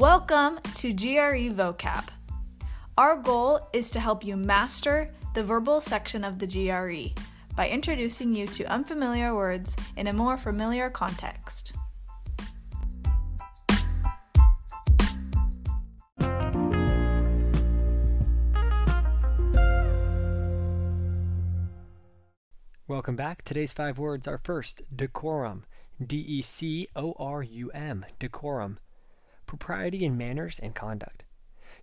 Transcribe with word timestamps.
Welcome 0.00 0.60
to 0.76 0.94
GRE 0.94 1.52
Vocab. 1.52 2.08
Our 2.96 3.16
goal 3.16 3.68
is 3.74 3.90
to 3.90 4.00
help 4.00 4.24
you 4.24 4.34
master 4.34 5.10
the 5.34 5.44
verbal 5.44 5.78
section 5.82 6.24
of 6.24 6.38
the 6.38 6.46
GRE 6.46 7.12
by 7.54 7.68
introducing 7.68 8.34
you 8.34 8.46
to 8.46 8.64
unfamiliar 8.64 9.34
words 9.34 9.76
in 9.98 10.06
a 10.06 10.14
more 10.14 10.38
familiar 10.38 10.88
context. 10.88 11.74
Welcome 22.88 23.16
back. 23.16 23.42
Today's 23.42 23.74
five 23.74 23.98
words 23.98 24.26
are 24.26 24.40
first, 24.42 24.80
decorum. 24.96 25.66
D 26.02 26.16
E 26.16 26.40
C 26.40 26.88
O 26.96 27.12
R 27.18 27.42
U 27.42 27.70
M. 27.72 28.06
Decorum. 28.18 28.78
Propriety 29.50 30.04
in 30.04 30.16
manners 30.16 30.60
and 30.60 30.76
conduct. 30.76 31.24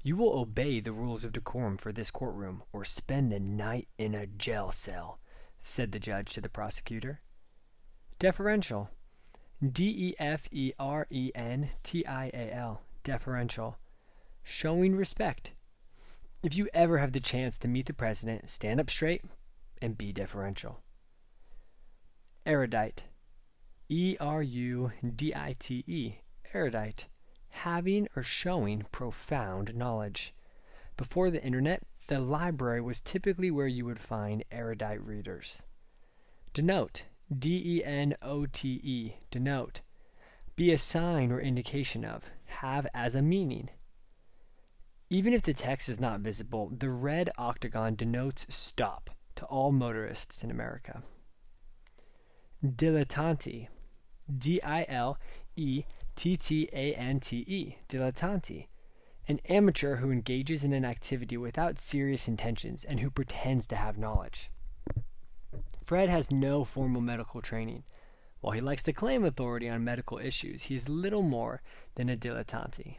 You 0.01 0.15
will 0.15 0.39
obey 0.39 0.79
the 0.79 0.93
rules 0.93 1.25
of 1.25 1.33
decorum 1.33 1.75
for 1.75 1.91
this 1.91 2.11
courtroom 2.11 2.63
or 2.71 2.85
spend 2.85 3.29
the 3.29 3.41
night 3.41 3.89
in 3.97 4.15
a 4.15 4.25
jail 4.25 4.71
cell, 4.71 5.19
said 5.59 5.91
the 5.91 5.99
judge 5.99 6.31
to 6.31 6.39
the 6.39 6.47
prosecutor. 6.47 7.19
Deferential. 8.19 8.89
D 9.61 9.83
E 9.83 10.15
F 10.17 10.47
E 10.49 10.71
R 10.79 11.07
E 11.09 11.33
N 11.35 11.71
T 11.83 12.05
I 12.05 12.27
A 12.33 12.53
L. 12.53 12.83
Deferential. 13.03 13.77
Showing 14.43 14.95
respect. 14.95 15.51
If 16.41 16.55
you 16.55 16.69
ever 16.73 16.99
have 16.99 17.11
the 17.11 17.19
chance 17.19 17.57
to 17.57 17.67
meet 17.67 17.87
the 17.87 17.93
president, 17.93 18.49
stand 18.49 18.79
up 18.79 18.89
straight 18.89 19.25
and 19.81 19.97
be 19.97 20.13
deferential. 20.13 20.79
Erudite. 22.45 23.03
E 23.89 24.15
R 24.21 24.41
U 24.41 24.93
D 25.17 25.35
I 25.35 25.57
T 25.59 25.83
E. 25.85 26.13
Erudite. 26.53 27.07
Having 27.63 28.07
or 28.15 28.21
showing 28.21 28.85
profound 28.91 29.73
knowledge. 29.73 30.31
Before 30.95 31.31
the 31.31 31.43
internet, 31.43 31.81
the 32.07 32.19
library 32.19 32.81
was 32.81 33.01
typically 33.01 33.49
where 33.49 33.67
you 33.67 33.83
would 33.83 33.99
find 33.99 34.43
erudite 34.51 35.03
readers. 35.03 35.63
Denote. 36.53 37.03
D 37.35 37.61
E 37.65 37.83
N 37.83 38.15
O 38.21 38.45
T 38.45 38.79
E. 38.83 39.15
Denote. 39.31 39.81
Be 40.55 40.71
a 40.71 40.77
sign 40.77 41.31
or 41.31 41.39
indication 41.39 42.05
of. 42.05 42.29
Have 42.45 42.85
as 42.93 43.15
a 43.15 43.23
meaning. 43.23 43.69
Even 45.09 45.33
if 45.33 45.41
the 45.41 45.53
text 45.53 45.89
is 45.89 45.99
not 45.99 46.19
visible, 46.19 46.71
the 46.77 46.91
red 46.91 47.31
octagon 47.39 47.95
denotes 47.95 48.45
stop 48.53 49.09
to 49.35 49.45
all 49.45 49.71
motorists 49.71 50.43
in 50.43 50.51
America. 50.51 51.01
Dilettante. 52.63 53.67
D 54.37 54.61
I 54.61 54.85
L 54.87 55.17
E 55.55 55.83
T 56.17 56.35
T 56.35 56.67
A 56.73 56.95
N 56.95 57.19
T 57.19 57.37
E. 57.47 57.77
Dilettante. 57.87 58.65
An 59.27 59.39
amateur 59.47 59.97
who 59.97 60.09
engages 60.09 60.63
in 60.63 60.73
an 60.73 60.83
activity 60.83 61.37
without 61.37 61.77
serious 61.77 62.27
intentions 62.27 62.83
and 62.83 62.99
who 62.99 63.11
pretends 63.11 63.67
to 63.67 63.75
have 63.75 63.99
knowledge. 63.99 64.49
Fred 65.85 66.09
has 66.09 66.31
no 66.31 66.63
formal 66.63 67.01
medical 67.01 67.39
training. 67.39 67.83
While 68.41 68.53
he 68.53 68.61
likes 68.61 68.81
to 68.83 68.93
claim 68.93 69.23
authority 69.23 69.69
on 69.69 69.83
medical 69.83 70.17
issues, 70.17 70.63
he 70.63 70.73
is 70.73 70.89
little 70.89 71.21
more 71.21 71.61
than 71.93 72.09
a 72.09 72.17
dilettante. 72.17 72.95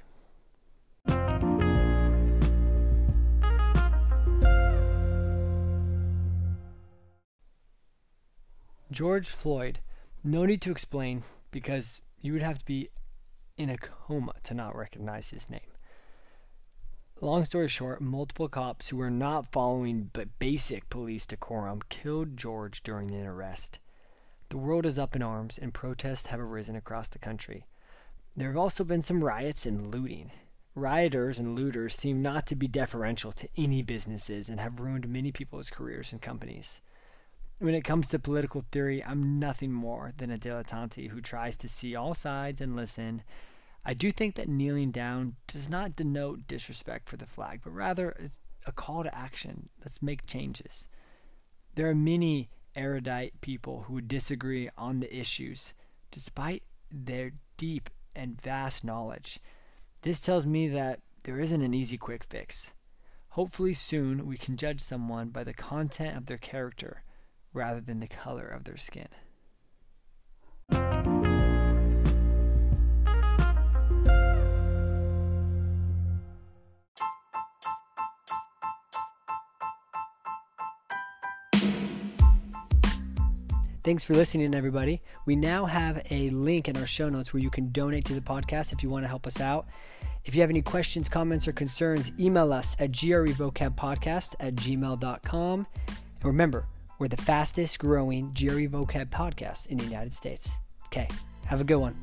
George 8.92 9.28
Floyd. 9.28 9.80
No 10.22 10.44
need 10.44 10.60
to 10.62 10.70
explain 10.70 11.24
because 11.50 12.00
you 12.20 12.32
would 12.32 12.42
have 12.42 12.58
to 12.58 12.64
be 12.64 12.90
in 13.58 13.68
a 13.68 13.76
coma 13.76 14.32
to 14.44 14.54
not 14.54 14.74
recognize 14.74 15.30
his 15.30 15.50
name. 15.50 15.60
Long 17.20 17.44
story 17.44 17.66
short, 17.66 18.00
multiple 18.00 18.48
cops 18.48 18.88
who 18.88 18.96
were 18.96 19.10
not 19.10 19.50
following 19.50 20.10
but 20.12 20.38
basic 20.38 20.88
police 20.88 21.26
decorum 21.26 21.82
killed 21.88 22.36
George 22.36 22.82
during 22.84 23.10
an 23.10 23.26
arrest. 23.26 23.80
The 24.50 24.56
world 24.56 24.86
is 24.86 24.98
up 24.98 25.16
in 25.16 25.22
arms 25.22 25.58
and 25.58 25.74
protests 25.74 26.28
have 26.28 26.40
arisen 26.40 26.76
across 26.76 27.08
the 27.08 27.18
country. 27.18 27.66
There 28.36 28.48
have 28.48 28.56
also 28.56 28.84
been 28.84 29.02
some 29.02 29.24
riots 29.24 29.66
and 29.66 29.92
looting. 29.92 30.30
Rioters 30.76 31.40
and 31.40 31.56
looters 31.56 31.94
seem 31.94 32.22
not 32.22 32.46
to 32.46 32.54
be 32.54 32.68
deferential 32.68 33.32
to 33.32 33.48
any 33.56 33.82
businesses 33.82 34.48
and 34.48 34.60
have 34.60 34.78
ruined 34.78 35.08
many 35.08 35.32
people's 35.32 35.70
careers 35.70 36.12
and 36.12 36.22
companies. 36.22 36.80
When 37.58 37.74
it 37.74 37.82
comes 37.82 38.06
to 38.08 38.20
political 38.20 38.64
theory, 38.70 39.02
I'm 39.02 39.40
nothing 39.40 39.72
more 39.72 40.12
than 40.16 40.30
a 40.30 40.38
dilettante 40.38 41.08
who 41.08 41.20
tries 41.20 41.56
to 41.56 41.68
see 41.68 41.96
all 41.96 42.14
sides 42.14 42.60
and 42.60 42.76
listen. 42.76 43.24
I 43.88 43.94
do 43.94 44.12
think 44.12 44.34
that 44.34 44.50
kneeling 44.50 44.90
down 44.90 45.36
does 45.46 45.66
not 45.66 45.96
denote 45.96 46.46
disrespect 46.46 47.08
for 47.08 47.16
the 47.16 47.24
flag, 47.24 47.62
but 47.64 47.70
rather 47.70 48.10
it's 48.18 48.38
a 48.66 48.70
call 48.70 49.02
to 49.02 49.16
action. 49.16 49.70
Let's 49.80 50.02
make 50.02 50.26
changes. 50.26 50.88
There 51.74 51.88
are 51.88 51.94
many 51.94 52.50
erudite 52.76 53.40
people 53.40 53.84
who 53.88 54.02
disagree 54.02 54.68
on 54.76 55.00
the 55.00 55.18
issues, 55.18 55.72
despite 56.10 56.64
their 56.92 57.32
deep 57.56 57.88
and 58.14 58.38
vast 58.38 58.84
knowledge. 58.84 59.40
This 60.02 60.20
tells 60.20 60.44
me 60.44 60.68
that 60.68 61.00
there 61.22 61.40
isn't 61.40 61.62
an 61.62 61.72
easy 61.72 61.96
quick 61.96 62.24
fix. 62.24 62.74
Hopefully, 63.30 63.72
soon 63.72 64.26
we 64.26 64.36
can 64.36 64.58
judge 64.58 64.82
someone 64.82 65.30
by 65.30 65.44
the 65.44 65.54
content 65.54 66.14
of 66.14 66.26
their 66.26 66.36
character 66.36 67.04
rather 67.54 67.80
than 67.80 68.00
the 68.00 68.06
color 68.06 68.48
of 68.48 68.64
their 68.64 68.76
skin. 68.76 69.08
Thanks 83.88 84.04
for 84.04 84.12
listening, 84.12 84.54
everybody. 84.54 85.00
We 85.24 85.34
now 85.34 85.64
have 85.64 86.06
a 86.10 86.28
link 86.28 86.68
in 86.68 86.76
our 86.76 86.86
show 86.86 87.08
notes 87.08 87.32
where 87.32 87.42
you 87.42 87.48
can 87.48 87.72
donate 87.72 88.04
to 88.04 88.12
the 88.12 88.20
podcast 88.20 88.74
if 88.74 88.82
you 88.82 88.90
want 88.90 89.04
to 89.04 89.08
help 89.08 89.26
us 89.26 89.40
out. 89.40 89.66
If 90.26 90.34
you 90.34 90.42
have 90.42 90.50
any 90.50 90.60
questions, 90.60 91.08
comments, 91.08 91.48
or 91.48 91.52
concerns, 91.52 92.12
email 92.20 92.52
us 92.52 92.76
at 92.80 92.92
grevocabpodcast 92.92 94.34
at 94.40 94.56
gmail.com. 94.56 95.66
And 95.86 96.22
remember, 96.22 96.66
we're 96.98 97.08
the 97.08 97.16
fastest 97.16 97.78
growing 97.78 98.34
GRE 98.34 98.68
vocab 98.68 99.08
podcast 99.08 99.68
in 99.68 99.78
the 99.78 99.84
United 99.84 100.12
States. 100.12 100.58
Okay, 100.88 101.08
have 101.46 101.62
a 101.62 101.64
good 101.64 101.78
one. 101.78 101.96